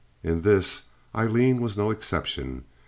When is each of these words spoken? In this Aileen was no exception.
In 0.23 0.41
this 0.41 0.85
Aileen 1.13 1.61
was 1.61 1.77
no 1.77 1.91
exception. 1.91 2.63